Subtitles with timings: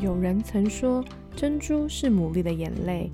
[0.00, 1.04] 有人曾说，
[1.36, 3.10] 珍珠是牡蛎的眼泪。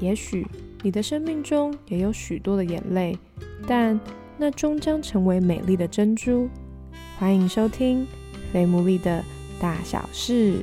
[0.00, 0.46] 也许
[0.82, 3.16] 你的生命中也有许多的眼泪，
[3.66, 3.98] 但
[4.36, 6.48] 那终将成为美丽的珍珠。
[7.18, 8.02] 欢迎收听
[8.52, 9.24] 《非牡蛎的
[9.60, 10.58] 大小事》。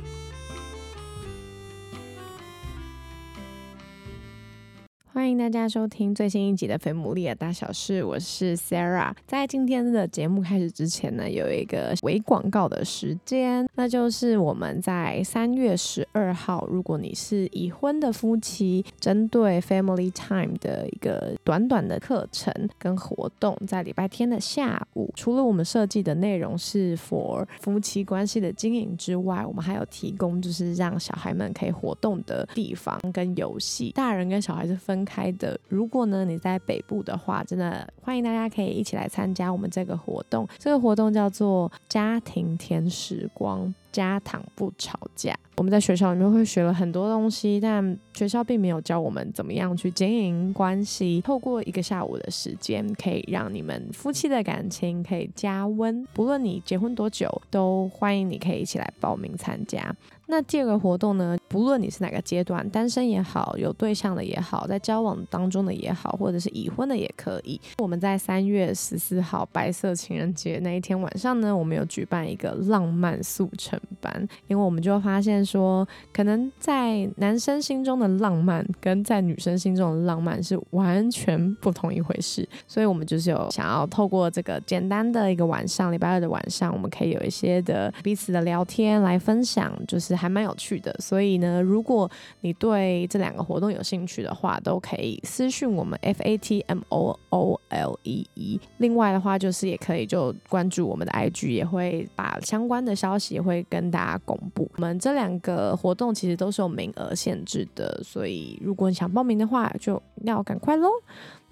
[5.32, 9.12] 迎大家收听最新一集的《肥牡蛎的大小事》，我是 Sarah。
[9.26, 35.02] 在今天的节目开始之前呢，有一个微广告的时间，那就是我们在三月十二号，如果你是已婚的夫妻，针对 Family Time 的一个短短的课程跟活动，在礼拜天的下午，除了我们设计的内容是 for 夫妻关系的经营之外，我们还有提供就是让小孩们可以活动的地方跟游戏，大人跟小孩是分。
[35.04, 40.48] 开的，如果呢你在北部的话，真的欢迎大家可以一起来参加我们这个活动。
[40.58, 43.72] 这个活动叫做家庭甜时光。
[43.92, 45.32] 家堂不吵架。
[45.56, 51.20] 我们在学校里面会学了很多东西，但学校并没有教我们怎么样去经营关系。
[51.20, 56.04] 透过一个下午的时间，可以让你们夫妻的感情可以加温。
[56.14, 59.94] 不论你结婚多久，都欢迎你可以一起来报名参加。
[60.26, 61.36] 那第二个活动呢？
[61.46, 67.60] 不论你是哪个阶段，单身也好，有对象的也好，在交往当中的也好，或者是已婚的也可以。
[67.76, 73.78] 我们在三月十四号白色情人节那一天晚上呢，我们有举办一个浪漫速成。
[74.00, 90.94] 班，因为我们就会发现说，可能在男生心中的浪漫跟在女生心中的浪漫是完全不同一回事，所以我们就是有想要透过这个简单的一个晚上，礼拜二的晚上，我们可以有一些的彼此的聊天来分享，就是还蛮有趣的。
[90.98, 98.60] 所以呢，如果你对这两个活动有兴趣的话，都可以私讯我们 F A T M O O L E E。
[98.78, 103.66] 另外的话，就是也可以就关注我们的 I G，也会把相关的消息会。
[103.72, 110.90] 跟大家公布，我们这两个活动其实都是有名额限制的，所以如果你想报名的话，就要赶快喽。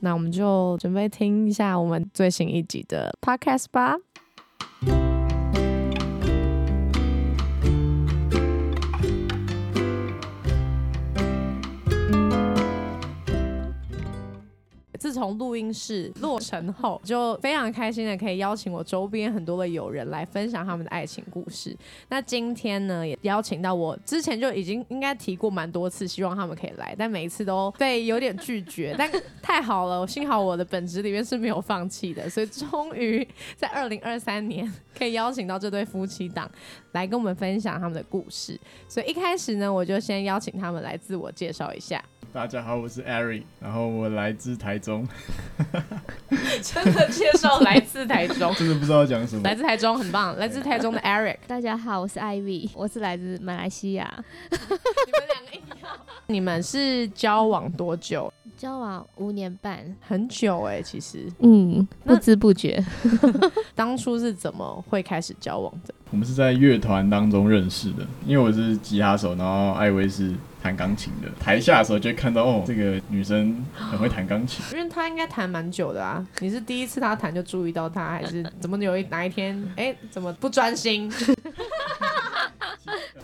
[0.00, 3.96] 那我们就准备听一下我们最新一集的 podcast 吧。
[15.00, 21.74] 自从录音室落成后，就非常开心的可以邀请我周边很多的友人来分享他们的爱情故事。
[22.10, 28.94] 那今天呢，也邀请到我之前就已经应该提过蛮多次，希望他们可以来，但每一次都被有点拒绝。
[28.98, 36.50] 但太好了，幸好我的本职里面是没有放弃的，所以终于在二零二三年可以邀请到这对夫妻档
[36.92, 38.60] 来跟我们分享他们的故事。
[38.86, 42.04] 所以一开始呢，我就先邀请他们来自我介绍一下。
[42.32, 45.06] 大家好，我是 Ari，然后我来自台中。
[46.62, 49.42] 真的介绍来自台中，真的不知道讲什么。
[49.42, 51.38] 来自台中很棒，来自台中的 Eric。
[51.48, 54.08] 大家好，我是 Ivy，我是来自马来西亚。
[54.48, 55.90] 你们两个一样。
[56.28, 58.32] 你们是交往多久？
[58.56, 61.26] 交往五年半，很久哎，其实。
[61.40, 62.80] 嗯，不知不觉。
[63.74, 65.92] 当初是怎么会开始交往的？
[66.12, 70.32] 我们是在乐团当中认识的，因为我是吉他手，然后艾薇是。
[70.62, 76.26] 弹钢琴的台下的时候就会看到哦，这个女生很会弹钢琴，因为她应该弹蛮久的啊。
[76.40, 81.10] 你是第一次她弹就注意到她，还是 怎么有一哪一天哎怎么不专心？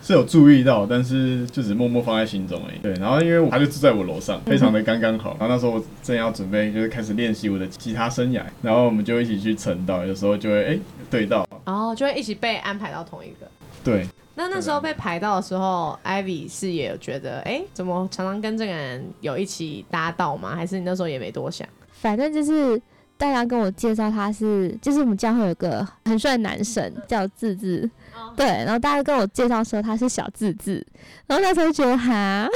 [0.02, 2.78] 是有注意到，但是就只默默放在心中而已。
[2.78, 5.36] 对，然后因为她就住在我楼上，非常的刚刚好。
[5.41, 10.78] 然后那时候我正要准备就是开始练习我的吉他生涯，然后我们就一起去晨道，有时候就会哎
[11.10, 13.50] 对到，哦，就会一起被安排到同一个。
[13.86, 14.08] 对。
[14.38, 20.54] 那那时候被排到的时候，Ivy 是也有觉得，哎，怎么常常跟这个人有一起搭档吗？
[20.54, 21.66] 还是你那时候也没多想？
[21.91, 22.78] 反正就是
[23.16, 27.91] 大家跟我介绍他是，就是我们教会有个很帅的男神叫智智，
[28.36, 30.86] 对，然后大家跟我介绍说他是小智智，
[31.26, 32.46] 然后那时候觉得哈，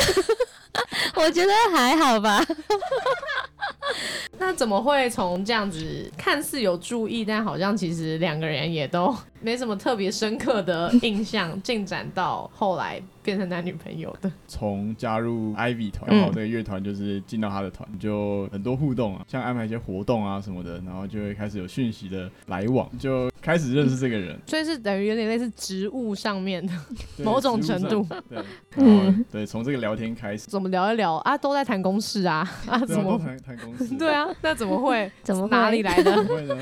[1.16, 2.44] 我觉得还好吧。
[4.38, 13.03] 那怎么会从这样子看似有注意，但好像其实两个人也都没什么特别深刻的印象，进展到后来？
[13.22, 26.72] 变成男女朋友的，从加入 Ivy 团，然后这个乐团就是进到他的团，就很多互动啊，像安排一些活动啊什么的，然后就会开始有讯息的来往，就开始认识这个人，所以是等于有点类似职务上面的
[27.25, 28.43] 某种程度，对，
[28.76, 31.37] 嗯，对，从这个聊天开始，怎么聊一聊啊？
[31.37, 33.96] 都在谈公事啊，啊，怎么谈谈公事？
[33.96, 35.11] 对啊，那怎么会？
[35.22, 36.12] 怎么哪里来的？
[36.12, 36.56] 怎么会呢？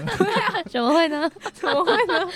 [0.66, 1.30] 怎么会呢？
[1.52, 2.30] 怎么会呢？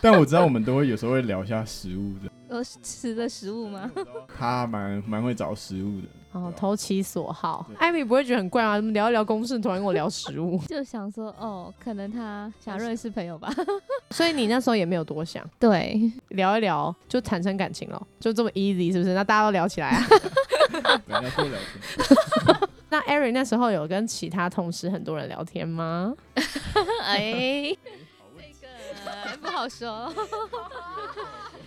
[0.00, 2.29] 但我知道我们都会有时候会聊一下食物的。
[2.50, 3.90] 有吃的食物吗？
[4.38, 6.08] 他蛮蛮会找食物的。
[6.32, 7.66] 哦，投其所好。
[7.76, 8.78] 艾米不会觉得很怪吗？
[8.92, 13.52] 聊一聊公事，突然跟我聊食物， 就想说，哦，可能他想认识朋友吧。
[14.10, 19.12] 所以你那时候也没有多想，对，聊一聊就产生感情了，就这么 easy 是不是？
[19.14, 20.06] 那大家都聊起来啊。
[22.90, 26.14] 那 Eric 那时候有跟其他同事很多人聊天吗？
[27.02, 27.76] 哎，
[28.60, 30.12] 这个不好说。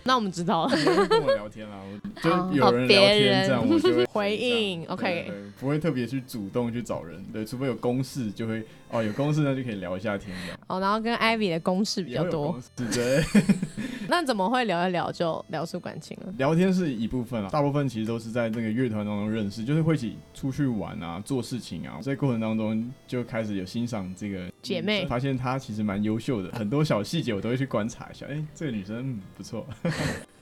[0.06, 0.76] 那我们知道了。
[1.08, 1.76] 跟我聊天啦，
[2.14, 8.62] 我就哦有人聊天这样，我就会回应 OK 不会特别去主动去找人，对，除非有公事就会
[8.94, 10.34] 哦，有公式那就可以聊一下天。
[10.68, 13.24] 哦，然后跟 Ivy 的公式比较多对，
[14.08, 16.32] 那怎么会聊一聊就聊出感情了？
[16.38, 29.66] 聊天是一部分啊，大部分其实都是在那个乐团当中认识，就是会一起出去玩啊，做事情啊，在过程当中就开始有欣赏这个姐妹发现她其实蛮优秀的，很多小细节我都会去观察一下，哎、这个女生、嗯、不错，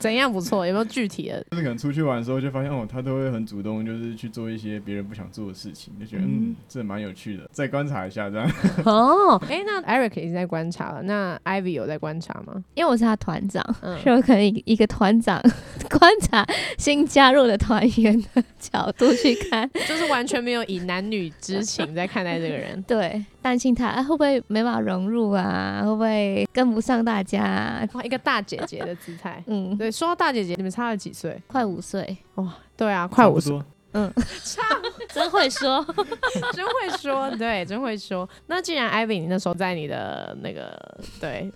[0.03, 0.67] 怎样不错？
[0.67, 1.45] 有没有具体的？
[1.51, 8.51] 就是可能出去玩的时候就发现哦，他都会很主动，就是去做一些别人不想做的事情，就觉得嗯嗯，这蛮有趣的，再观察一下这样。
[8.85, 12.63] 哦，哎，那 Eric 已经在观察了，那 Ivy 有在观察吗？
[12.75, 15.41] 因为我是他团长，嗯所以我可能以一个团长
[15.89, 16.45] 观察
[16.79, 22.81] 新加入的团员的角度去看，就是完全没有以男女之情在看待这个人。
[22.89, 27.89] 对，担心他、啊、会不会没办法融入啊，会不会跟不上大家、啊？
[27.95, 29.43] 哇，一个大姐姐的姿态。
[29.49, 31.39] 嗯，对，说到大姐姐，你们差了几岁？
[31.49, 33.61] 快五岁，哇，对啊，快五岁，
[33.93, 35.85] 差不多真会说。
[36.53, 38.29] 真会说，对，真会说。
[38.47, 41.53] 那既然 Ivy 你那时候在你的那个对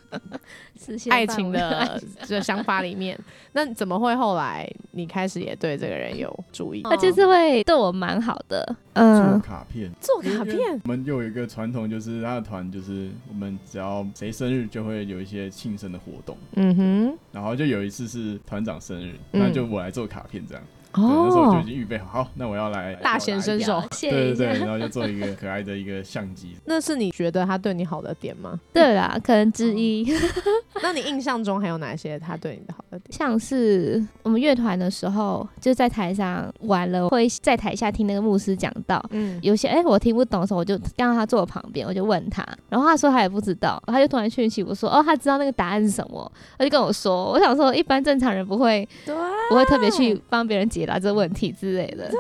[1.11, 3.19] 爱情的这想法里面，
[3.53, 6.83] 那怎么会后来你开始也对这个人有注意？
[6.83, 9.91] 他就是会对我蛮好的，嗯做嗯，卡片。
[10.01, 20.63] 做卡片，我们又有一个传统，就是他的团，就是我们只要谁生日就会有一些庆生的活动，嗯哼，然后就有一次是团长生日，嗯那就我来做卡片这样。
[20.63, 23.83] 对，那时候就已哦，经预备好，好，那我要来大显身手。
[24.01, 26.57] 对对对，然后就做一个可爱的一个相机。
[26.67, 28.59] 那是你觉得他对你好的点吗？
[28.73, 30.07] 对啦，可能之一，
[30.83, 33.13] 那你印象中还有哪些他对你的好的点？
[33.13, 39.05] 像是我们乐团的时候，就在台上玩了，会在台下听那个牧师讲道。
[39.11, 49.15] 嗯，有些哎、我听不懂的时候，我就让他坐我旁边，我就问他，然后他说他也不知道，他就突然讯息我说，哦，他知道那个答案是什么，他就跟我说，我想说，一般正常人不会对，
[49.49, 52.11] 不会特别去帮别人解答这问题之类的，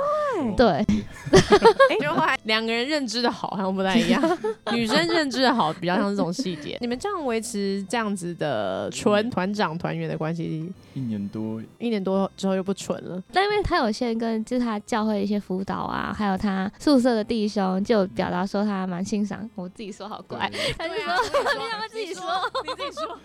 [0.56, 4.38] 对，对，就后来两个人认知的好好像不太一样，
[4.72, 6.76] 女生认知的好比较像这种细节。
[6.82, 13.22] 你们这样维持这样子的纯团长团员的关系，一年多，一年多之后又不纯了。
[13.32, 21.02] 但因为他有些跟就是他教会的一些辅导啊，还有他宿舍的弟兄，就表达说他蛮欣赏，我自己说好怪，对他就说
[21.58, 22.22] 你让他自己说，
[22.64, 23.18] 你自己说。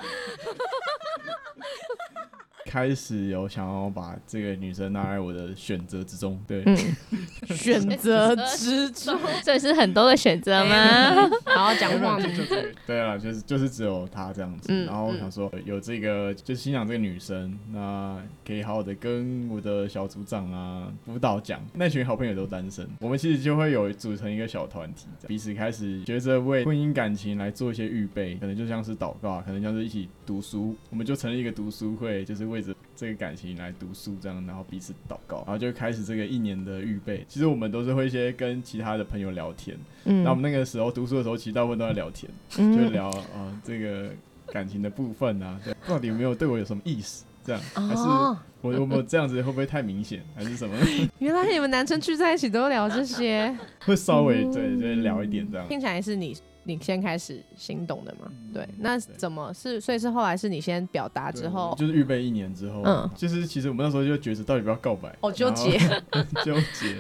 [2.71, 6.39] 开始有想要把这个女生纳在我的选择之中。
[6.47, 6.77] 对，嗯，
[7.53, 10.71] 选择之中， 所以是很多的选择吗？
[11.45, 12.17] 然后讲话
[12.87, 14.69] 对啊，就是就是只有她这样子。
[14.71, 21.61] 嗯然后我想说有这个就是欣赏这个女生，那可以好好的跟我的小组长啊辅导讲。
[21.73, 37.25] 那群好朋友都单身，我们其实就会有组成一个小团体，彼此开始学着为婚姻感情来做一些预备，可能就像是祷告啊，可能像是一起读书，我们就成立一个读书会，就是为着这个感情来读书这样，然后彼此祷告，然后就开始这个一年的预备。
[37.27, 42.31] 其实我们都是会一些跟其他的朋友聊天，嗯那我们那个时候读书的时候，其实大部分都在聊天。
[42.49, 44.09] 就嗯聊啊、呃这个
[44.47, 47.25] 感情的部分啊，对，到底有没有对我有什么意思？
[47.43, 50.75] 这样还是哦，我我们这样子会不会太明显，还是什么？
[51.17, 55.67] 原来你们男生聚在一起都聊这些，会稍微嗯对对聊一点这样。
[55.67, 58.27] 听起来是你你先开始心动的嘛？
[58.29, 59.79] 嗯对，那怎么是？
[59.81, 66.95] 所以是后来是你先表达之后，就是预备一年之后，嗯嗯，就是其实我们那时候就觉得到底要不要告白，哦纠结，然 后纠结，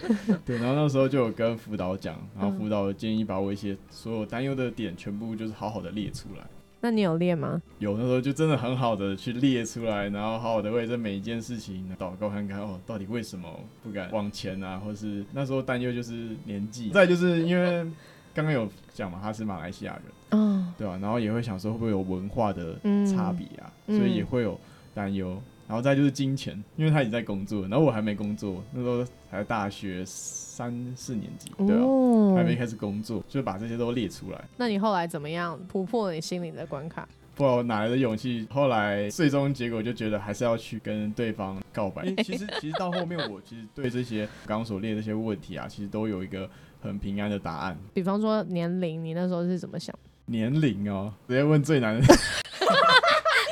[0.45, 6.45] 对，然后那时候就有跟辅导讲，然后嗯辅导建议把我一些所有担忧的点全部就是好好的列出来。
[6.83, 7.61] 那你有列吗？
[7.77, 13.47] 有那时候就真的很好的去列出来，然后好好的为这每一件事情祷告看看哦，到底为什么
[13.83, 17.85] 不敢往前啊，或是那时候担忧就是年纪，再就是因为
[18.33, 24.59] 刚刚有讲嘛，他是马来西亚人，哦，对吧、然后也会想说会不会有文化的嗯差别啊，嗯所以也会有
[24.93, 25.41] 担忧。
[25.67, 34.43] 然后再就是金钱，因为他已经在工作，然后我还没工作，那时候才大学三四年级，对啊，哦还没开始工作，就把这些都列出来。
[34.57, 37.07] 那你后来怎么样突破你心里的关卡？
[37.35, 42.03] 不知道哪来的勇气，后来最终结果就觉得还是要去跟对方告白。
[42.21, 46.49] 其实其实到后面，我其实对这些刚刚所列的这些问题啊，其实都有一个
[46.81, 47.77] 很平安的答案。
[47.93, 49.95] 比方说年龄，你那时候是怎么想？
[50.25, 52.07] 年龄哦，直接问最难的，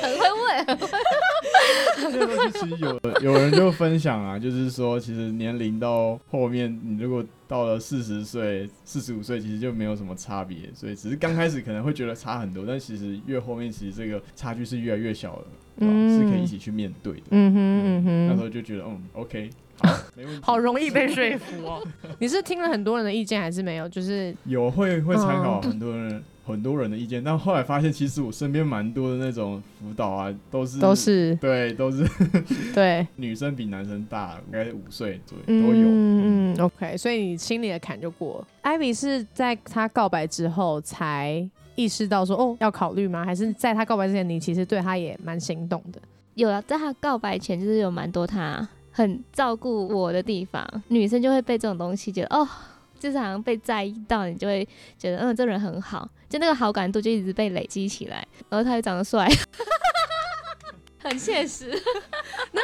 [0.00, 0.66] 很会问，
[2.10, 15.44] 这个东西其实有有人就分享啊，就是说，其实年龄到后面，你如果到了四十岁、四十五岁，其实就没有什么差别，所以只是刚开始可能会觉得差很多，但其实越后面，其实这个差距是越来越小了，
[15.78, 17.22] 嗯是可以一起去面对的。
[17.30, 19.50] 嗯哼嗯哼那时，候就觉得，嗯，OK，
[20.42, 21.82] 好，容易被说服哦。
[22.18, 23.88] 你是听了很多人的意见还是没有？
[23.88, 32.04] 就是有会会参考哦很多人、很多人的意见，但后来发现，其实我身边蛮多的那种辅导啊，都是都是对，都是
[32.74, 35.88] 对，女生比男生大，应该五岁左右都有。
[35.88, 38.46] 嗯嗯，OK，所以你心里的坎就过了。
[38.62, 43.24] Ivy 是在他告白之后才意识到说哦要考虑吗？
[43.24, 46.00] 还是在他告白之前，你其实对他也蛮心动的？
[46.34, 48.66] 有啊，在他告白前，就是有蛮多他
[49.00, 52.46] 很照顾我的地方，女生就会被这种东西觉得哦，
[52.98, 54.66] 就是好像被在意到，你就会
[54.98, 59.26] 觉得嗯，这人很好，就那个好感度就一直被累积起来，然后他又长得帅，
[61.02, 61.70] 很现实。
[62.52, 62.60] 那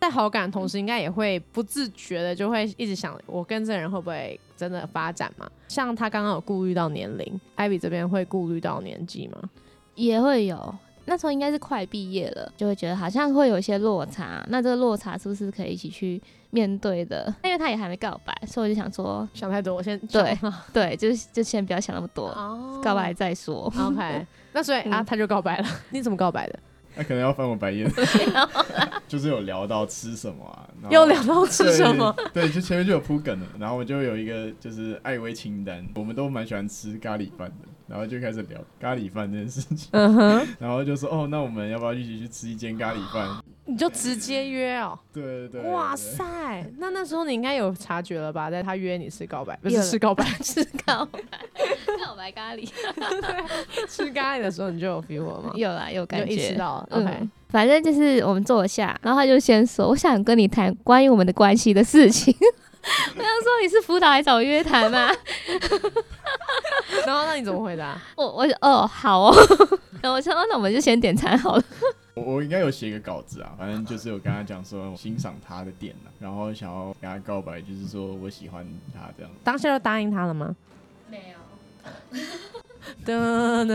[0.00, 5.48] 在好感的同时，应该也会不自觉的就会一直想，我跟这个人会不会真的发展嘛？
[5.68, 9.48] 像他刚刚有顾虑到年龄，Ivy 这边会顾虑到年纪吗？
[9.94, 10.74] 也会有。
[11.06, 14.44] 那时候应该是快毕业了，就会觉得好像会有一些落差。
[14.48, 16.20] 那这个落差是不是可以一起去
[16.50, 17.32] 面对的？
[17.44, 20.38] 因为他也还没告白，所以我就想说，想太多，我先对
[20.72, 23.72] 对，就是就先不要想那么多，哦告白再说。
[23.78, 25.68] OK，那所以啊，嗯他就告白了。
[25.90, 26.58] 你怎么告白的？
[26.98, 27.86] 那可能要翻我白眼，
[29.06, 32.10] 就是有聊到吃什么又聊到吃什么？
[32.32, 32.48] 对？
[32.48, 43.28] 对，就前面就有铺梗了，然后我就有一个就是爱薇清单，我们都蛮喜欢吃咖喱饭的，然后就开始聊咖喱饭这件事情，嗯哼，然后就说哦，那我们要不要一起去吃一间咖喱饭？
[43.68, 44.96] 你就直接约哦。
[45.12, 46.24] 对对对，哇塞，
[46.78, 48.48] 那那时候你应该有察觉了吧？
[48.48, 51.18] 在他约你吃告白，不是吃告白，吃告白，
[52.04, 52.68] 告白咖喱，
[53.88, 55.52] 吃咖喱的时候你就有 feel 了吗？
[55.56, 56.54] 有啦，有感觉意识。
[56.54, 56.88] 到了。
[56.90, 62.32] OK，嗯，反正就是我们坐下，然后他就先说，我想跟你谈关于我们的关系的事情。
[63.16, 65.10] 我想说你是辅导还找我约谈吗？
[67.06, 68.00] 然后那你怎么回答？
[68.16, 69.34] 我我就哦好哦，
[70.02, 71.64] 然后我说哦那我们就先点餐好了。
[72.14, 79.30] 我我应该有写个稿子啊，反正就是我跟他讲说我欣赏他的点啊，然后想要跟他告白，就是说我喜欢他这样。
[79.44, 80.54] 当下就答应他了吗？
[81.10, 81.34] 没
[82.12, 82.18] 有，
[83.04, 83.74] 噔噔，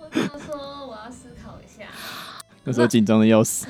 [0.00, 1.86] 我跟他说我要思考一下。
[2.64, 3.66] 那时候紧张的要死。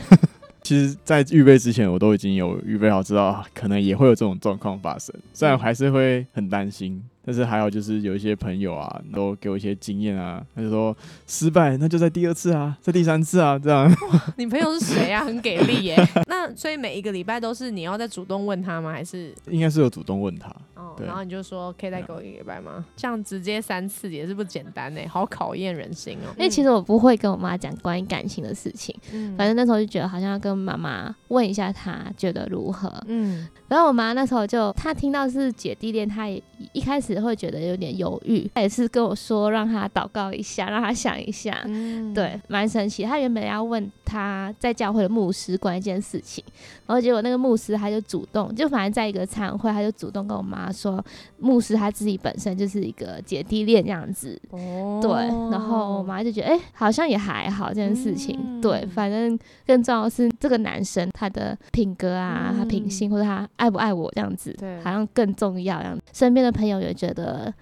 [0.69, 5.15] 其实，在预备之前，我都已经有预备好，知道可能也会有这种状况发生。
[5.33, 10.43] 虽然还是会很担心，但是还好，就是有一些朋友啊，都给我一些经验啊。
[10.55, 13.87] 他就说，失败那就在第二次啊，在第三次啊，这样。
[14.39, 15.23] 你朋友是谁啊？
[15.27, 16.09] 很给力耶。
[16.27, 18.91] 那所以每一个礼拜都是你要再主动问他吗？
[18.93, 20.49] 还是应该是有主动问他。
[20.75, 22.83] 哦，对然后你就说可以再给我一个礼拜吗？
[22.97, 26.33] 这样直接三次也是不简单呢，好考验人心哦。
[26.39, 32.91] 因为其实我不会跟我妈讲关于感情的事情，嗯反正那时候就觉得好像要跟妈妈问一下她觉得如何。
[33.07, 36.43] 嗯然后我妈那时候就她听到是姐弟恋，她也
[36.73, 41.63] 一开始会觉得有点犹豫，他也是跟我说让他祷告一下，让他想一下。
[41.67, 43.03] 嗯，对，蛮神奇。
[43.05, 46.43] 他原本要问他在教会的牧师关一件事情，
[46.87, 51.05] 然后结果那个牧师他就主动，就反正在一个餐会，他就主动跟我妈说，
[51.39, 54.41] 牧师他自己本身就是一个姐弟恋这样子。
[54.51, 55.11] 哦，对，
[55.51, 58.39] 然后我妈就觉得，哎、好像也还好这件事情。
[58.41, 65.79] 嗯对，反正更重要的是这个男生他的品格啊，他品性或者他爱不爱我这样子，对好像更重要。
[65.79, 67.08] 这样，身边的朋友也觉得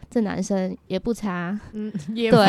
[0.09, 1.59] 这男生也不差。
[1.73, 2.47] 嗯， 也对，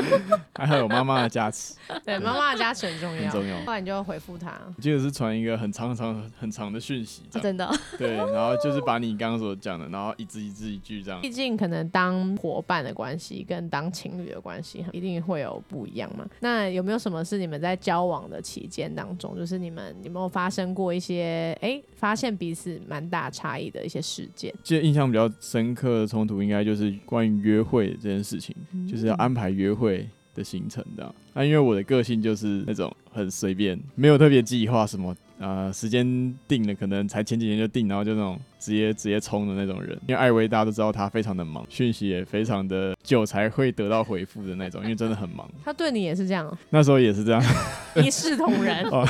[0.56, 1.74] 还好有妈妈的加持，
[2.04, 3.22] 对，妈妈的加持很重要。
[3.22, 3.58] 很重要。
[3.66, 11.34] 后来你就回复他，我记得是传一个很长很长很长的讯息，真的哦，对，然后就是把你刚刚所讲的，然后一字一字一句这样毕。
[11.34, 16.24] 竟可能当伙伴的关系跟当情侣的关系一定会有不一样嘛。
[16.38, 24.54] 那有没有什么是你们在交往的期间当中，就是你们有没有发生过一些哎、发现彼此蛮大差异的一些事件？
[24.62, 26.06] 记得印象比较深刻的
[26.42, 28.54] 应该就是关于约会这件事情，
[28.88, 31.14] 就是要安排约会的行程这样。
[31.32, 35.14] 那因为我的个性就是那种很随便，没有特别计划什么，
[35.44, 39.90] 呃，时间定了可能才前几天就定，然后就那种直接直接冲的那种人。
[40.08, 45.46] 因为艾薇大家都知道他非常的忙，讯息也非常的久才会得到回复的那种，因为真的很忙。
[45.62, 47.42] 他对你也是这样哦，那时候也是这样，
[48.02, 48.84] 一视同仁。
[48.88, 49.06] 哦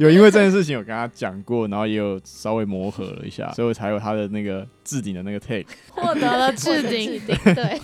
[0.00, 5.66] 有因为这件事情有跟他讲过，然后也有稍微磨合了一下，所以我才有他的那个置顶的那个 take。
[5.90, 7.20] 获得了置顶，
[7.54, 7.80] 对，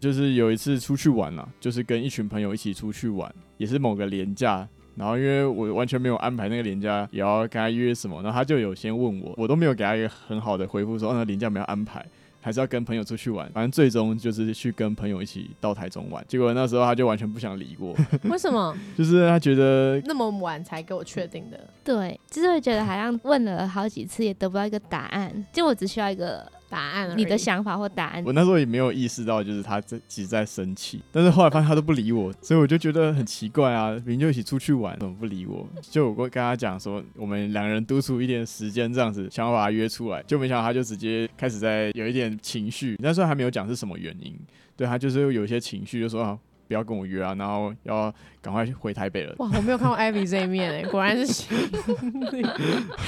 [0.00, 4.66] 就是有一次出去玩啊，就是跟一群朋友一起出去玩，也是某个廉假。
[4.96, 12.04] 然后因为我完全没有安排那个廉假也要跟他约什么，然后他就有先问我，我都没有给他一个很好的回复说，哦，那廉假没有安排。
[12.44, 13.48] 还是要跟朋友出去玩。
[13.52, 16.24] 反正最终就是去跟朋友一起到台中玩。
[16.26, 17.94] 结果那时候他就完全不想理我，
[18.28, 21.68] 为什么就是他觉得那么晚才给我确定的？
[21.84, 28.32] 对，就是会觉得好像问了好几次也得不到一个答案，就我只需要一个答案你的想法或答案我。
[28.32, 35.68] 那时候也没有意识到，就是他在其实在生气，但是后来发现他都不理我，所以我就觉得很奇怪啊，明明就一起出去玩，怎么不理我？
[35.82, 44.34] 就我会跟他讲说，我们两个人督促一点时间这样子，想要把他约出来，就没想到他就直接开始在有一点情绪，那时候还没有讲是什么原因，
[44.74, 46.38] 对他就是有一些情绪，就说啊
[46.72, 48.10] 不要跟我约啊，然后要
[48.40, 49.34] 赶快回台北了。
[49.40, 51.44] 哇，我没有看过 Ivy 这一面哎， 果然是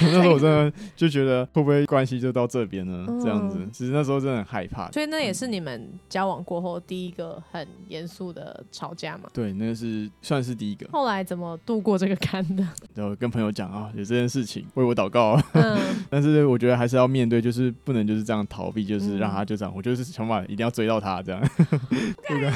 [0.02, 3.06] 那时候我真的就觉得会不会关系就到这边呢？
[3.22, 4.90] 这样子嗯，其实那时候真的很害怕。
[4.90, 9.30] 所以那也是你们交往过后第一个很严肃的吵架嘛？
[9.32, 10.86] 对，那个是算是第一个。
[10.92, 12.62] 后来怎么度过这个坎的？
[12.94, 15.42] 然后跟朋友讲啊，有这件事情，为我祷告啊。
[15.54, 15.78] 嗯，
[16.10, 19.72] 但是我觉得还是要面对，就是不能就是这样逃避，就是嗯让他就这样。
[19.74, 21.40] 我就是想法一定要追到他，这样。
[22.28, 22.52] 不管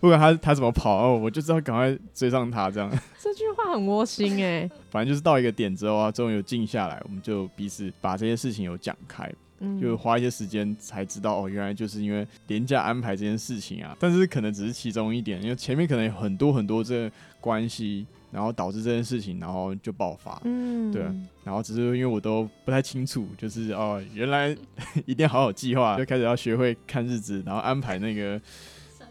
[0.00, 2.90] 不管他他他怎么跑，哦，我就知道赶快追上他，这样。
[3.20, 4.68] 这句话很窝心哎。
[4.90, 9.30] 反正就是到一个点之后啊，终于有静下来，我们就彼此把这些事情有讲开，
[9.60, 13.96] 嗯，就花一些时间才知道哦，原来就是因为廉价安排这件事情啊。
[14.00, 20.40] 但是可能只是其中一点，因为前面可能有很多很多这个关系，然后导致这件事情，然后就爆发。
[20.44, 21.02] 嗯，对
[21.44, 24.56] 然后只是因为我都不太清楚，就是哦，原来
[25.04, 28.40] 一定要好好计划，就开始要学会看日子，然后安排那个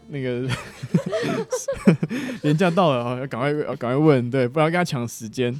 [0.08, 0.48] 那个
[2.42, 5.52] 年假到了，啊要赶快要赶快问，对，不然跟他抢时间。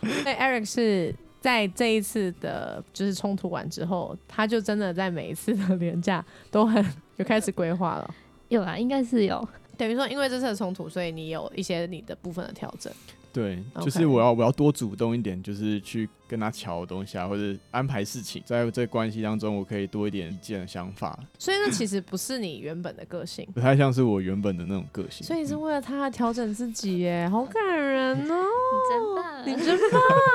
[0.00, 6.84] 所以 Eric 是在这一次的就是冲突完之后，他就真的在每一次的年假都很
[7.16, 8.14] 有开始规划了。
[8.48, 9.46] 有啊，应该是有。
[9.76, 12.92] 等于说，因为这次的冲突，所以你有一些你的部分的调整。
[13.34, 25.26] 对，就是我要我要多主动一点，就是去跟他瞧东西啊，或者安排事情，在这个关系当中，我可以多一点意见想法，所以那其实不是你原本的个性，不太像是我原本的那种个性。
[25.26, 28.44] 所以是为了他调整自己耶，好感人哦！
[29.44, 29.78] 你真棒，你真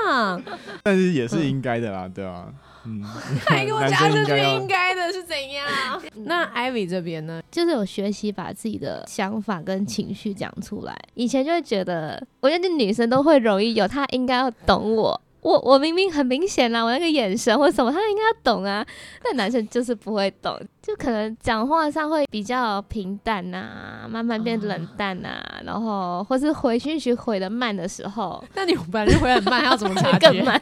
[0.06, 0.44] 棒，
[0.84, 2.54] 但是也是应该的啦，对啊，
[2.86, 3.04] 嗯，
[3.46, 5.68] 还给我男加这句应该要应该的是怎样？
[6.26, 7.42] 那艾米这边呢？
[7.52, 10.98] 就是有学习把自己的想法跟情绪讲出来。
[11.16, 15.22] 以前就会觉得，我觉得女生都会容易有，她应该要懂我。
[15.42, 18.86] 我我明明很明显啦，我那个眼神或什么，他应该要懂啊。
[19.24, 30.32] 但男生就是不会懂，就可能讲话上会比较平淡呐、慢慢变冷淡呐、然后或是回讯息回的慢的时候，那你本来就回很慢，要怎么察觉？
[30.32, 30.62] 更慢。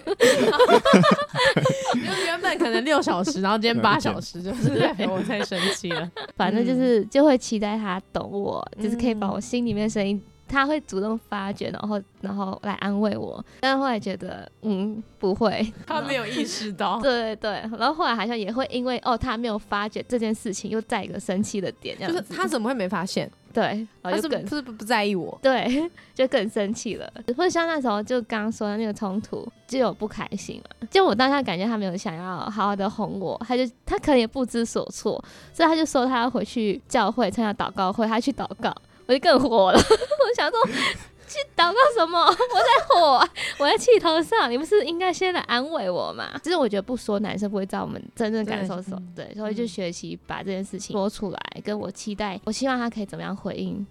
[1.93, 6.09] 就原本可能六小时，然后今天八小时，就是 代表我太生气了。
[6.35, 13.43] 反正就是就会期待他懂我，就是可以把我心里面的声音，他会主动发觉，然后然后来安慰我。
[13.59, 22.33] 但是后来觉得，嗯，不会，他没有意识到， 对对对，然后后来好像也会因为哦，他没有发觉这件事情，又在一个生气的点，这就是样子。
[22.33, 23.29] 他怎么会没发现？
[23.53, 23.63] 对，
[24.03, 25.35] 然他是不后就更是不不在意我？
[25.41, 27.11] 对，就更生气了。
[27.35, 30.87] 或者像那时候就刚刚说的那个冲突，就有不开心嘛。
[30.91, 38.71] 就我当下感觉他没有想要好好的哄我，他就他可能也不知所措，所以他就说他要回去教会参加祷告会，他去祷告，
[39.07, 39.79] 我就更火了。
[40.37, 40.59] 我想说。
[41.27, 42.17] 去祷告什么？
[42.23, 44.49] 我在火，我在气头上。
[44.49, 46.31] 你不是应该先来安慰我吗？
[46.41, 49.01] 其实我觉得不说，男生不会知道我们真正感受是什么。
[49.13, 53.85] 对，所以就学习把这件事情说出来，跟我期待，我希望他可以怎么样回应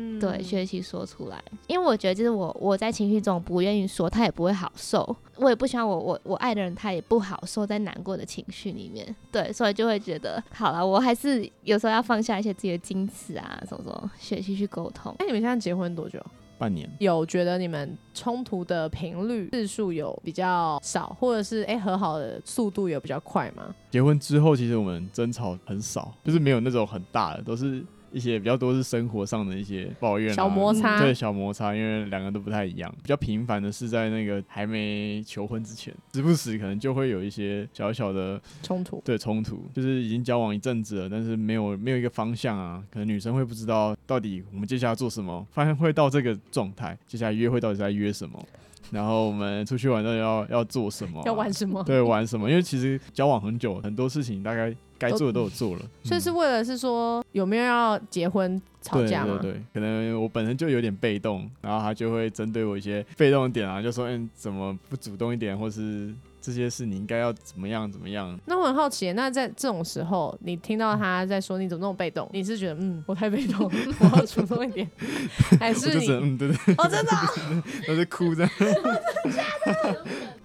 [0.00, 15.12] 嗯对，学习说出来，因为我觉得就是我我在情绪中不愿意说，他也不会好受，我也不希望我我我爱的人他也不好受在难过的情绪里面，对，所以就会觉得好了，我还是有时候要放下一些自己的矜持啊，什么什么，学习去沟通。
[15.18, 16.24] 哎，你们现在结婚多久？
[16.58, 16.90] 半年。
[16.98, 23.74] 有觉得你们冲突的频率次数有比较少，或者是哎、和好的速度有比较快吗？
[23.90, 32.92] 结婚之后，其实我们争吵很少，就是没有那种很大的，都是一些比较多是生活上的一些抱怨、啊、小摩擦对小摩擦，因为两个都不太一样。
[33.02, 39.02] 比较频繁的是在那个还没求婚之前，时不时可能就会有一些小小的冲突？
[39.04, 48.42] 对冲突，就是已经交往一阵子了，但是没有没有一个方向啊，可能女生会不知道到底我们接下来做什么，发现会到这个状态，接下来约会到底在约什么，
[48.90, 51.82] 然后我们出去玩到底要要做什么啊、要玩什么？
[51.84, 52.48] 对，玩什么？
[52.48, 59.38] 因为其实交往很久，很多事情大概该做的都有做了，所以是嗯为了是说有没有要结婚吵架吗？
[59.40, 68.38] 对对对，可能我本身就有点被动，然后他就会针对我一些被动的点啊，就说嗯，怎么不主动一点，或是这些事你应该要怎么样怎么样。
[68.46, 74.88] 那我很好奇，那在这种时候，你听到他在说你怎么那么被动，你是觉得嗯我太被动，我要主动一点，
[75.60, 77.26] 还是你嗯，对对，哦真的啊、
[77.86, 78.50] 都是哭这样。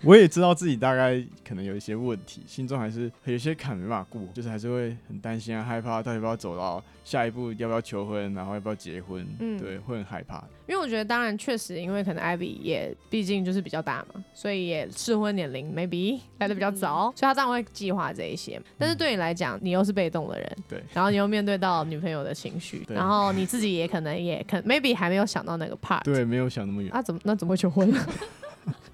[0.03, 10.43] 我也知道自己大概可能有一些问题，心中还是有些坎没办法过，就是还是会很担心啊，害怕到底要不要走到下一步，要不要求婚，然后要不要结婚，嗯对，会很害怕。
[10.67, 18.61] 因为我觉得，当然确实，因为可能 Ivy 也毕竟就是比较大嘛，所以也适婚年龄 maybe 来的比较早，所以他当然会计划这一些。
[18.77, 26.91] 但是对你来讲，你又是被动的人，对，然后你又面对到女朋友的情绪，对然后你自己也可能也可 maybe 还没有想到那个 part，对，没有想那么远。
[26.91, 27.99] 啊，怎么那怎么会求婚呢？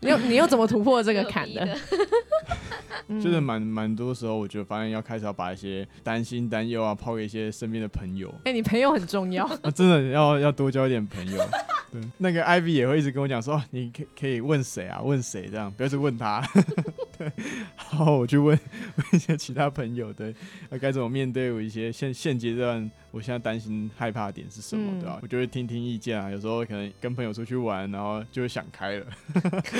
[0.01, 1.67] 你又你又怎么突破这个坎的？
[3.07, 9.45] 嗯就是蛮蛮多时候，我觉得发现要开始要把一些担心、担忧啊抛给一些身边的朋友，哎、你朋友很重要。
[9.45, 11.41] 啊， 真的要要多交一点朋友。
[11.91, 15.01] 对，那个 Ivy 也会一直跟我讲说，哦你可可以问谁啊？
[15.01, 16.47] 问谁这样，不要去问他。
[17.27, 17.29] 对，
[17.75, 18.57] 然后我去问
[18.95, 20.33] 问一些其他朋友，对，
[20.69, 26.31] 那该怎么面对我一些现现阶段我现在担心害怕的点是什么，嗯对吧、我就会听听意见啊。
[26.31, 29.05] 有时候可能跟朋友出去玩，然后就会想开了。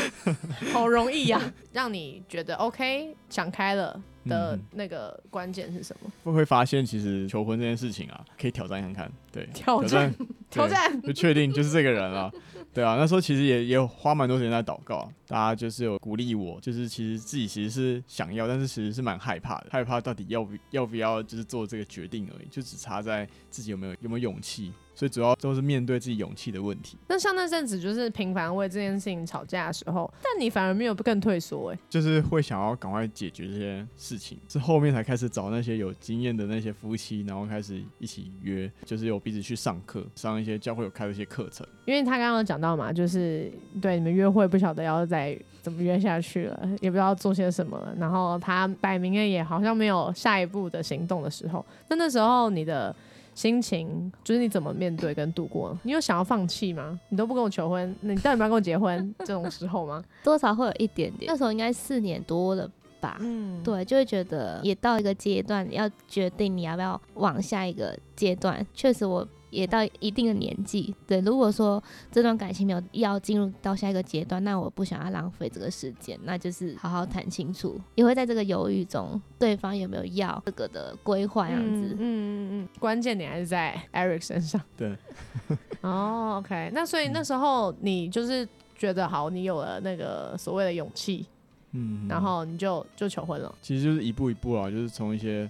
[0.74, 3.94] 好容易呀、 让你觉得 OK 想开了
[4.26, 6.12] 的嗯那个关键是什么？
[6.26, 10.14] 会会发现其实求婚这件事情啊，可以挑战看看，对，挑战
[10.50, 12.30] 挑对战，就确定就是这个人了。
[12.72, 41.66] 对啊，那时候其实也也有花蛮多时间在祷告，大家就是有鼓励我，就是其实自己其实是想要，但是其实是蛮害怕的，害怕到底要不要不要就是做这个决定而已，就只差在自己有没有有没有勇气，所以主要都是面对自己勇气的问题，那像那阵子就是频繁为这件事情吵架的时候，但你反而没有更退缩哎、就是会想要赶快解决这些事情，是后面才开始找那些有经验的那些夫妻，然后开始一起约，就是有彼此去上课，上一些教会有开的一些课程。
[41.86, 43.50] 因为他刚刚有讲到嘛，就是
[43.82, 52.94] 对你们约会不晓得要再怎么约下去了，也不知道做些什么了，然后他摆明了也好像没有下一步的行动的时候，那那时候你的
[53.40, 55.74] 心情就是你怎么面对跟度过？
[55.84, 57.00] 你有想要放弃吗？
[57.08, 59.16] 你都不跟我求婚，那你到底要不要跟我结婚？
[59.20, 60.04] 这种时候吗？
[60.26, 61.32] 多少会有一点点。
[61.32, 63.16] 那时候应该四年多了吧。
[63.22, 68.68] 嗯，对，就会觉得也到一个阶段，要决定你要不要往下一个阶段。
[68.74, 71.82] 确实，我也到一定的年纪，对，如果说
[72.12, 77.80] 这段感情没有要进入到下一个阶段，那我不想要浪费这个时间，那就是好好谈清楚。
[77.96, 81.88] 也会在这个犹豫中，对方有没有要这个的规划样子。
[81.94, 84.62] 嗯嗯嗯嗯，关键点还是在 Eric 身上。
[84.78, 84.96] 对，
[85.82, 91.26] 哦，OK，那所以那时候你就是觉得好，你有了那个所谓的勇气，
[91.72, 93.54] 嗯，然后你就就求婚了。
[93.62, 95.50] 其实就是一步一步啊，就是从一些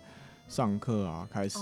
[0.50, 1.60] 上课啊开始，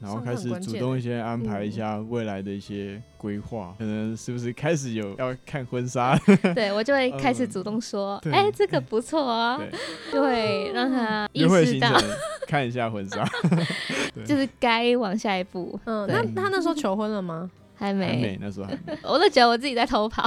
[0.00, 6.18] 然后开始主动一些安排一下未来的一些规划， 可能是不是开始有要看婚纱？
[6.54, 11.92] 对我就会开始主动说，对哎、这个不错哦，对，就会让他意识到，
[12.48, 13.24] 看一下婚纱，
[14.24, 15.78] 就是该往下一步。
[15.84, 18.98] 嗯，那他那时候求婚了吗还没，还没那时候还没。
[19.02, 20.26] 我都觉得我自己在偷跑。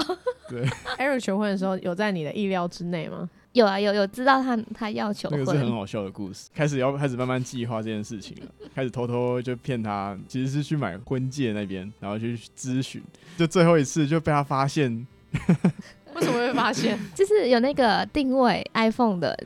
[1.00, 3.28] ？Eric 求婚的时候有在你的意料之内吗？
[3.54, 13.02] 有啊，有有知道他他要求那个是很，好笑的故事，开始要开始慢慢计划这件事情了， 开始偷偷就骗他，其实是去买婚戒那边，然后去咨询，
[13.38, 15.06] 就最后一次就被他发现，
[16.16, 17.00] 为什么会发现？
[17.14, 19.38] 就是有那个定位 iPhone 的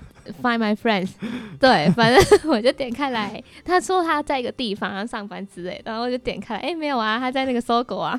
[0.41, 1.11] Find My Friends，
[1.59, 8.17] 对，反正我就点开来，他说他在一个地方要上班之类，然后我就点开来，哎、没有啊，他在那个搜狗啊，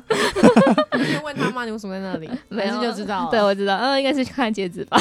[0.93, 1.65] 你就问他吗？
[1.65, 2.29] 你为什么在那里？
[2.49, 3.31] 没有还是就知道了。
[3.31, 4.99] 对，我知道，嗯，应该是去看戒指吧，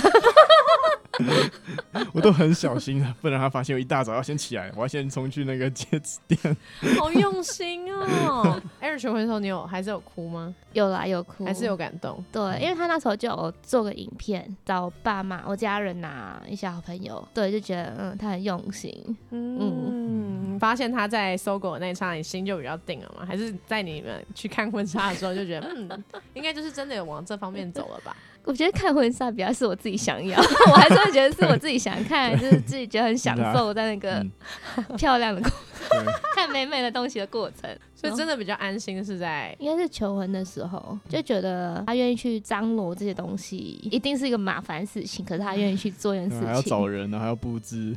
[2.13, 6.57] 我都很小心啊，不然他发现我一大早要先起来，我要先冲去那个戒指店。
[6.99, 8.61] 好用心哦。
[8.81, 10.55] Eric 求婚的时候，你有还是有哭吗？
[10.73, 12.25] 有啦，有哭，还是有感动？
[12.31, 19.17] 对，因为他那时候就有做个影片，找我爸妈、我家人呐、一些好朋友，对，就觉得嗯，他很用心。
[19.31, 23.25] 嗯，嗯发现他在搜狗的那一刹，你心就比较定了吗？
[23.27, 26.05] 还是在你们去看婚纱的时候就觉得，嗯，
[26.35, 28.17] 应该就是真的有往这方面走了吧？
[28.49, 30.41] 我觉得看婚纱比较是我自己想要，
[30.73, 35.51] 我还是会觉得是我自己想看，就是自己觉得很享受在那个嗯， 漂亮的过
[35.91, 37.71] 对， 看美美的东西的过程。
[37.95, 43.57] 所以真的比较安心是在应该是求婚的时候，就觉得他愿意去张罗这些东西，
[43.91, 46.87] 一定是一个麻烦事情，可是他愿意去做一件事情还要找。
[46.87, 47.95] 人，然后还要布置，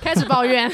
[0.00, 0.68] 开始抱怨。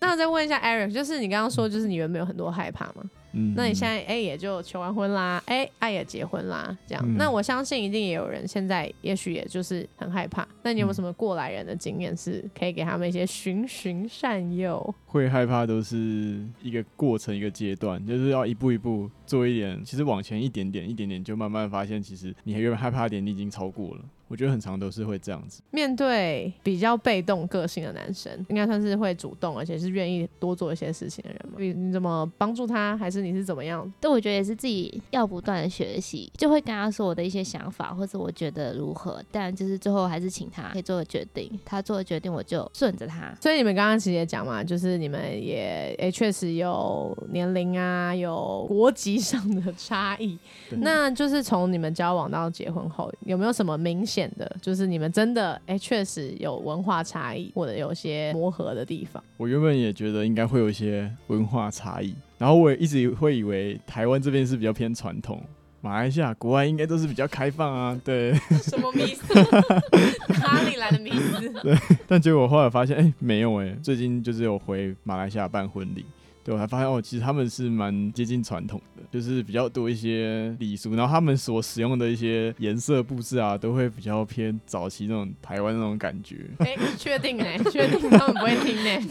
[0.00, 3.04] 那我再问一下 Eric，就是你刚刚说，就是你原本有很多害怕嘛？
[3.36, 7.04] 嗯，那你现在哎、也就求完婚啦，哎、爱也结婚啦，这样。
[7.06, 10.46] 嗯那我相信一定也有人现在也许也就是很害怕。
[10.62, 14.94] 那你有没有什么过来人的经验，是可以给他们一些循循善诱？
[15.04, 24.04] 会害怕都是一个过程，一个阶段，就是要一步一步做一点，其实往前一点点，一点点就慢慢发现，其实你原本害怕的点你已经超过了。
[24.28, 25.62] 我觉得很常都是会这样子。
[25.70, 31.54] 面对比较被动个性的男生，应该算是会主动，而且是愿意多做一些事情的人嘛？
[31.58, 33.90] 你你怎么帮助他，还是你是怎么样？
[34.00, 43.34] 但我觉得也是自己要不断的学习，就会跟他说我的一些想法，或者我觉得如何，但就是最后还是请他可以做个决定，他做的决定我就顺着他。
[43.40, 50.38] 所以你们刚刚其实也讲嘛，就是你们也诶确实有年龄啊，有国籍上的差异。
[50.70, 59.22] 那就是从你们交往到结婚后，有没有什么明显的，就是你们真的哎确实有文化差异，或者有些磨合的地方？
[59.36, 65.42] 我原本也觉得应该会有一些文化差异，然后我也一直会以为台湾这边是比较偏传统，
[65.80, 68.32] 马来西亚、国外应该都是比较开放啊，对。
[68.62, 69.34] 什么迷思？
[70.40, 71.52] 哪里来的迷思？
[72.06, 76.04] 但结果我后来发现，哎、没有哎、最近就是有回马来西亚办婚礼，
[76.46, 86.46] 对我才发现哦，其实他们是蛮接近传统的，就是比较多一些礼俗，然后他们所使用的一些颜色布置啊，都会比较偏早期那种台湾那种感觉。
[86.58, 89.02] 哎、确定哎、确定他们不会听哎、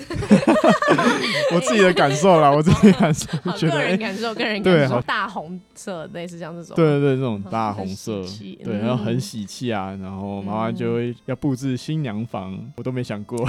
[1.54, 13.46] 我自己的感受啦，我自己的感受好，个觉得，哎、人感受，个人对感受，好大红色类似像这种，对对对，这种大红色气，对，嗯然后很喜气啊，然后妈妈就会要布置新娘房，我都没想过。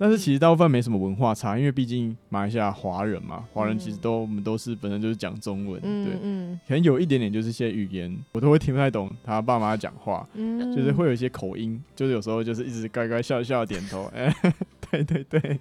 [0.00, 6.14] 但是其实大部分没什么文化差，因为毕竟马来西亚华人嘛，华人其实都我们都是本身就是讲中文，对。
[6.66, 14.34] 可能有一点点就是一些语言我都会听不太懂他爸妈讲话，嗯，就是会有一些口音，就是有时候就是一直乖乖笑笑点头，哎、
[14.90, 15.60] 对对对，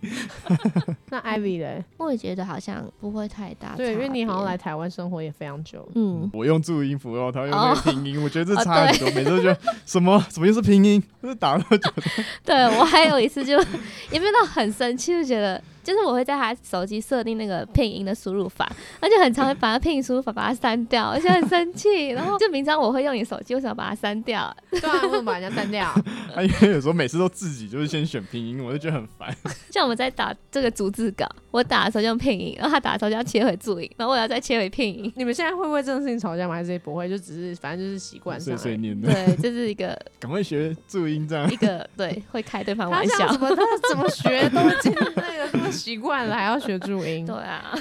[1.10, 1.84] 那 Ivy 嘞？
[1.98, 11.94] 我也觉得好像不会太大，对，因为你好像来，台湾生活也非常久，嗯，我用注音符，然后他用那个拼音，我觉得这哦差很多，每次都觉得什么什么又是拼音，就是打到觉得。
[12.44, 13.58] 对我还有一次就
[14.12, 22.10] 也没有到很生气，就觉得就是我会在他手机设定那个拼音的输入法，而且很常会把他拼音输入法把它删掉，而且很生气。
[22.10, 24.56] 然后就平常我会用你手机，为什么把它删掉？
[24.70, 25.86] 对啊，为什么把人家删掉？
[25.86, 29.36] 啊， 因为有时候每次都自己就是先选拼音，我就觉得很烦。
[29.72, 35.12] 像我们在打这个逐字稿，我打的时候就用拼音，然后他打的时候就要切回注音，然后我要再切回拼音。
[35.16, 36.54] 你们现在会不会这种事情吵架吗？
[36.54, 37.10] 还是不会？
[37.10, 38.40] 就只是反正就是习惯。
[38.40, 41.56] 碎碎念的，对，这是一个 赶快学注音这样一。
[41.56, 43.40] 个对会开对方玩笑他怎。
[43.42, 47.36] 么他怎么学都已经那个这么习惯了，还要学注音对？
[47.36, 47.74] 啊，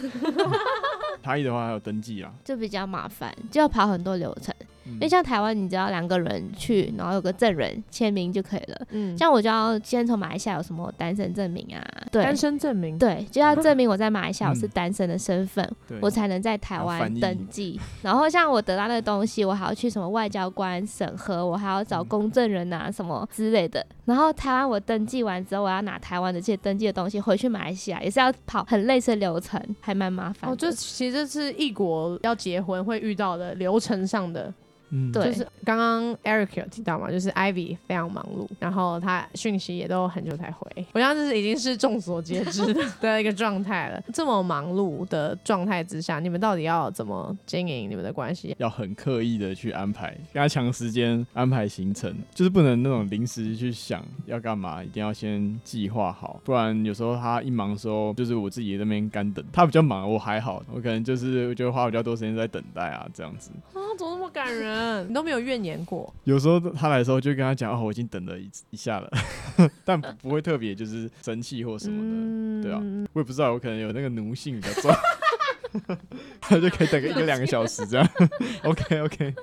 [1.22, 4.54] 差异的话还有登记啊，就比较麻烦，就要跑很多流程。
[4.88, 8.80] 嗯因为像台湾，你只要两个人去，然后有个证人签名就可以了。
[8.90, 12.98] 嗯，像我就要先从马来西亚有什么单身证明啊，对单身证明。
[12.98, 17.78] 对，就要证明我在马来西亚 我是嗯单身的身份，对我才能在台湾登记。
[18.02, 23.84] 然后像我得到那个东西，我还要去什么外交官审核，我还要找嗯公证人啊什么之类的。
[24.04, 30.54] 然后台湾我登记完之后，我要拿台湾的这些登记的东西回去马来西亚，也是要跑很类似的流程，还蛮麻烦的。
[30.54, 34.52] 哦，这其实是异国要结婚会遇到的流程上的
[34.90, 44.02] 嗯对就是刚刚 Eric 有提到嘛，就是 Ivy 非常忙碌，然后他讯息也都很久才回，我想这是已经是众所皆知的 的一个状态了。
[44.12, 48.54] 这么忙碌的状态之下，你们到底要怎么经营你们的关系？
[48.58, 63.50] 要很刻意的去安排，跟他抢时间安排行程，就是不能那种临时去想要干嘛，一定要先计划好，不然有时候他一忙的时候，就是我自己在那边干等，他比较忙，我还好，我可能就是就会花比较多时间在等待啊，这样子。
[63.74, 64.77] 啊，怎么那么感人？
[65.08, 66.12] 你都没有怨言过？
[66.24, 69.10] 有时候他来的时候就跟他讲，哦，我已经等了一一下了，
[69.84, 72.08] 但不不会特别就是生气或什么的。
[72.10, 72.80] 嗯对啊
[73.12, 74.90] 我也不知道，我可能有那个奴性比较重，
[76.40, 78.08] 他就可以等个一个两个小时这样。
[78.64, 79.34] OK OK，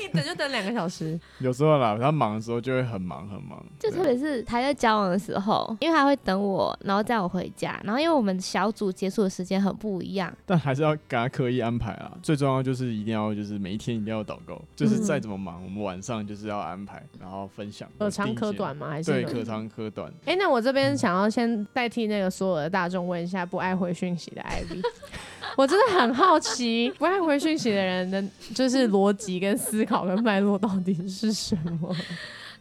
[0.00, 12.12] 一等就等两个小时，有时候啦，他忙的时候就会很忙很忙，就特别是他在交往的时候，因为他会等我，然后载我回家，然后因为我们小组结束的时间很不一样，但还是要给他刻意安排啊。
[12.22, 17.88] 最重要就是一定要就是每一天一定要祷告，就是再怎么忙，我们晚上就是要安排，然后分享。
[17.98, 18.88] 可长可短吗？
[18.88, 20.12] 还是对，可长可短。
[20.24, 24.82] 哎、那我这边想要先代替那个所有的大众问一下不爱回讯息的 Ivy，
[25.58, 28.22] 我真的很好奇，不爱回讯息的人的
[28.54, 31.94] 就是逻辑跟思考跟脉络到底是什么？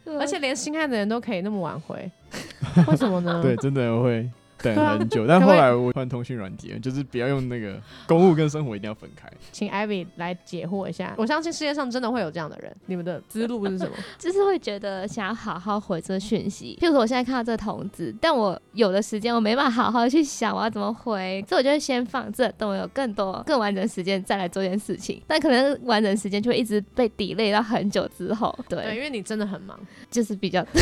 [0.19, 2.09] 而且连心爱的人都可以那么晚回，
[2.87, 3.41] 为什么呢？
[3.41, 4.29] 对，真的会
[4.61, 5.25] 等很久。
[5.27, 9.29] 但后来我换通讯软体了，就是不要用那个 公务跟生活一定要分开。
[9.51, 11.13] 请 Ivy 来解惑一下。
[11.17, 13.95] 我相信世界上真的会有这样的人，你们的思路是什么？
[14.17, 16.77] 就是会觉得想要好好回这个讯息。
[16.81, 25.21] 譬如说我现在看到这个通知，但我有的时间我没办法好好去想我要怎么回，所以我就会先放这，等我有更多更完整的时间再来做这件事情。
[25.27, 29.79] 但可能完整时间就会一直被 delay 到很久之后，对，对，因为你真的很忙。
[30.09, 30.65] 就是比较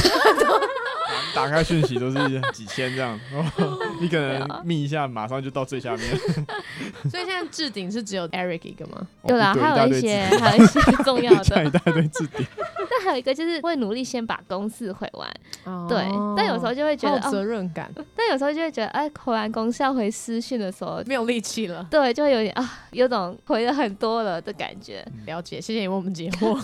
[1.36, 6.18] 打开讯息都是几千这样，然 后你可能密一下，马上就到最下面。
[7.10, 9.08] 所以现在置顶是只有 Eric 一个吗？
[9.28, 12.46] 对啦，哦还有一些 还有一些重要的，加一大堆置顶。
[12.78, 15.28] 但还有一个就是会努力先把公式回完，
[15.64, 15.98] 哦对。
[16.38, 21.86] 但有时候就会觉得好有责哦，任感，但有时候就会觉得哎，回完公事要回私讯的时候，没有力气了。
[21.90, 25.06] 对，就会有点啊，有种回了很多了的感觉。
[25.26, 26.58] 了解，谢谢你为我们解惑。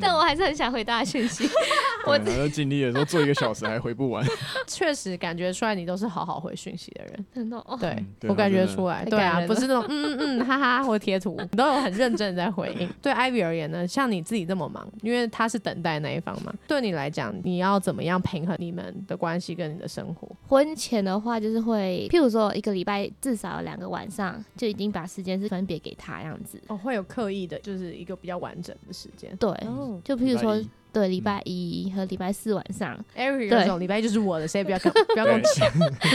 [0.00, 1.48] 但我还是很想回大家讯息，
[2.06, 4.24] 我尽力了，说做一个小时还回不完。
[4.66, 12.88] 确实感觉出来你都是好好回讯息的人，真的哦，对我感觉出来，对啊，不是那种嗯嗯嗯哈哈或贴图， 你都有很认真的在回应。
[13.02, 20.28] 对 Ivy 而言呢，像你自己这么忙，因为他是等待那一方嘛，对你来讲，你要怎么样平衡你们的关系跟你的生活？
[20.48, 26.60] 婚前的话就是会，譬如说一个礼拜至少有两个晚上就已经把时间是分别给他这样子。
[26.68, 29.34] 哦，会有刻意的，就是一个比较完整的时间。
[29.36, 30.00] 对，哦。
[30.04, 30.60] 就譬如说
[30.98, 35.70] 对礼拜一和礼拜四晚上，，Eric 对那种礼拜一就是我的，谁也不要跟 不要跟我抢。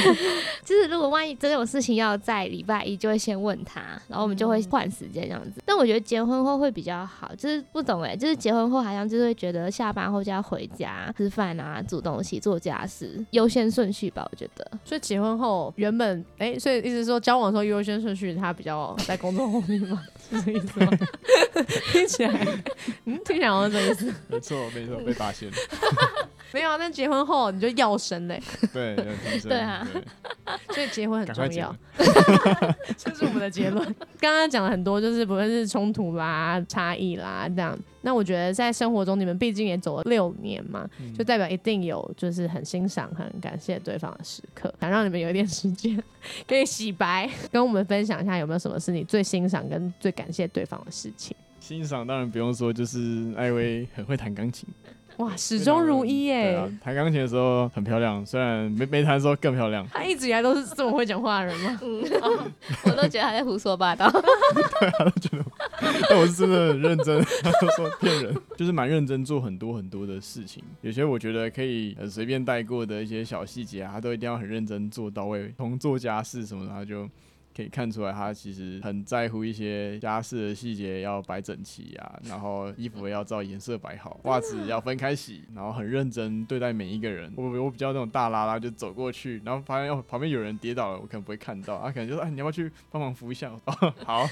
[0.66, 5.62] 就是如果万一真的有事情要在礼拜一，就会先问他，然后我们就会换时间这样子。
[5.66, 14.70] 但我觉得结婚后会比较好，就是不懂哎、就是结婚后好像就是会觉得下班后就要回家吃饭啊、煮东西、做家事，优先顺序吧，我觉得。
[14.84, 20.04] 所以结婚后原本哎、所以意思是说交往的时候优先顺序他比较在工作后面吗？
[20.30, 20.92] 是这个意思吗？
[21.94, 22.48] 听起来，
[23.06, 24.14] 嗯，听起来好像是这个意思。
[24.28, 25.50] 没错，没错，被发现。
[26.54, 28.40] 没有啊，但结婚后你就要生嘞，
[28.72, 30.04] 对，要提升对啊对
[30.76, 31.76] 所以结婚很重要讲。
[32.96, 33.84] 这是我们的结论。
[34.20, 37.76] 刚刚讲了很多，就是不论是冲突啦、差异啦这样。
[38.02, 44.72] 那我觉得在生活中，你们毕竟也走了六年嘛，嗯就代表一定有就是很欣赏、很感谢对方的时刻。
[44.80, 46.00] 想让你们有一点时间
[46.48, 51.36] 可以洗白，跟我们分享一下有没有什么是你最欣赏跟最感谢对方的事情。
[51.64, 54.68] 欣赏当然不用说，就是艾薇很会弹钢琴，
[55.16, 56.56] 哇，始终如一对耶！
[56.58, 59.88] 啊，弹钢琴的时候很漂亮，虽然没没弹的时候更漂亮。
[59.88, 61.80] 他一直以来都是这么会讲话的人吗？
[61.82, 62.04] 嗯，
[62.84, 64.12] 我都觉得他在胡说八道。
[66.10, 70.62] 但我是真的很认真，他都说骗人， 就是蛮认真做很多很多的事情。
[70.82, 75.54] 有些我觉得可以呃随便带过的一些小细节啊，他都一定要很认真做到位。
[75.56, 77.10] 从做家事什么的，他就
[77.56, 87.32] 可以看出来，他其实很在乎一些家事的细节要摆整齐啊，然后衣服要照颜色摆好，袜子要分开洗，然后很认真对待每一个人。
[87.36, 93.52] 我我比较那种大拉拉，就走过去，然后发现哦旁边有人跌倒了，我可能不会看到，啊可能就说哎你要不要去帮忙扶一下？
[93.66, 94.28] 哦好，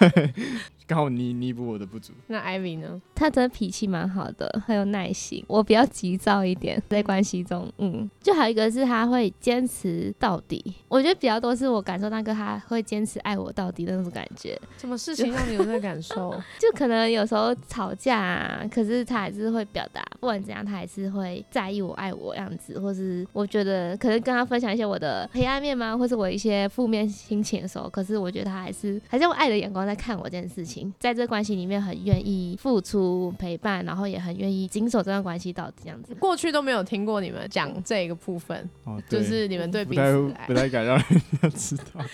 [0.00, 0.32] 对，
[0.86, 2.12] 刚好弥弥补我的不足。
[2.26, 3.00] 那 Ivy 呢？
[3.14, 5.44] 他真的脾气蛮好的，很有耐心。
[5.46, 10.74] 我比较急躁一点，在关系中，嗯，就还有一个是他会坚持到底。
[10.88, 14.56] 我觉得比较多是我感受那个他会坚持爱我到底的那种感觉。
[14.78, 16.30] 什么事情让你有这个感受？
[16.60, 36.14] 就可能有时候吵架啊，可是他还是会表达，不管怎样，他还是会在意我、爱我样子，或是我觉得可能跟他分享一些我的黑暗面吗，或是我一些负面心情的时候，可是我觉得他还是还是用爱的眼光在看我这件事情，在这关系里面很愿意付出陪伴，然后也很愿意谨守这段关系到底这样子。
[36.16, 40.58] 过去都没有听过你们讲这个部分，哦，就是你们对彼此不。
[40.58, 42.04] 太敢让人家知道，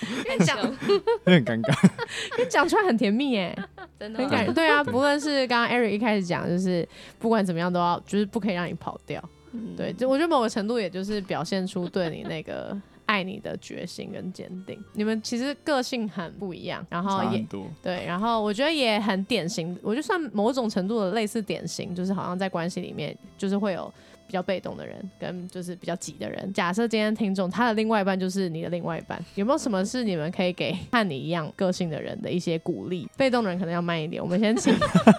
[0.44, 0.58] 讲
[1.24, 1.90] 会很尴尬。
[2.48, 3.56] 讲出来很甜蜜耶，
[3.98, 4.82] 真的很感对啊。
[4.82, 6.86] 不论是刚刚 Eric 一开始讲，就是
[7.18, 9.22] 不管怎么样都要，就是不可以让你跑掉。
[9.52, 14.76] 嗯对，就我觉得某个程度也就是表现出对你那个爱你的决心跟坚定。
[14.94, 23.92] 你们其实个性很不一样，然后也差很多，对，然后我觉得也很典型，我觉得算某种程度的类似典型，就是好像在关系里面就是会有。
[24.26, 26.52] 比较被动的人跟就是比较急的人。
[26.52, 33.08] 假设今天听众他的另外一半就是你的另外一半，有没有什么是你们可以给 和你一样个性的人的一些鼓励？
[33.16, 34.74] 被动的人可能要慢一点，我们先请，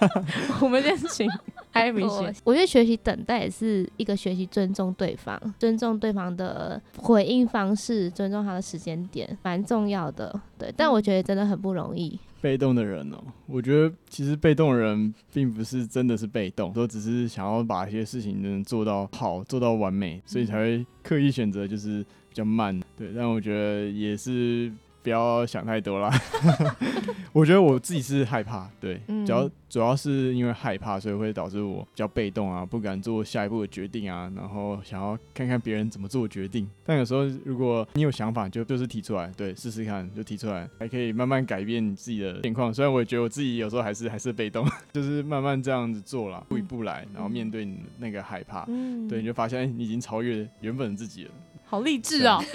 [0.61, 1.29] 我们先请
[1.71, 2.35] 艾米我先。
[2.43, 10.39] 我觉得学习等待也是一个学习尊重对方，尊重对方的回应方式，尊重他的时间点，蛮重要的。
[10.57, 12.17] 对，但我觉得真的很不容易。
[12.45, 22.79] 被动的人哦，我觉得其实被动的人并不是真的是被动，都只是想要把一些事情能做到好，做到完美，所以才会刻意选择就是比较慢。
[22.95, 24.71] 对，但我觉得也是
[25.05, 26.11] 不要想太多啦。
[27.31, 36.67] 我觉得我自己是害怕，对，嗯主要主要是因为害怕，所以会导致我比较被动啊，不敢做下一步的决定啊，然后想要看看别人怎么做决定。
[36.83, 42.73] 但有时候如果你有想法，就就是提出来，对，试试看，就提出来，还可以慢慢改变你自己的情况。
[42.73, 51.31] 虽然我也觉得我自己有时候还是还是被动， 就是慢慢这样子做啦，一步一步来，然后面对你那个害怕，嗯对，你就发现哎你已经超越原本的自己了。
[51.67, 52.41] 好励志哦！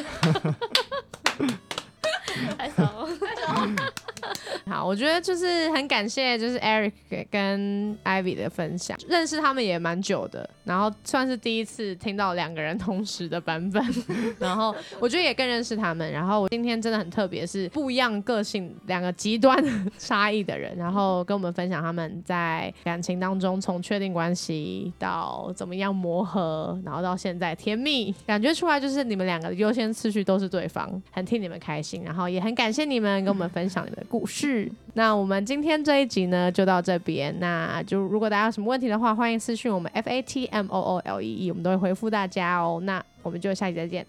[2.59, 3.09] 太骚了，
[4.67, 6.93] 好，我觉得就是很感谢，就是 Eric
[7.31, 13.83] 跟 Ivy 的分享，认识他们也蛮久的，然后算是第一次听到两个人同时的版本，
[14.39, 16.11] 然后我觉得也更认识他们。
[16.11, 19.63] 然后我今天真的很特别，是不一样个性、两个极端
[19.99, 34.71] 差异的人，然后跟我们分享他们在感情当中从确定关系到怎么样磨合，然后到现在甜蜜，感觉出来就是你们两个的优先次序都是对方，很替你们开心，然后也很感谢你们跟我们分享你们的故事。
[34.95, 42.81] 那我们今天这一集呢就到这边，那就如果大家有什么问题的话，欢迎私讯我们 F A T M O O L E E，我们都会回复大家哦。
[42.83, 44.05] 那我们就下期再见，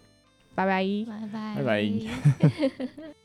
[0.55, 0.83] 拜拜。
[1.07, 3.11] 拜拜拜拜。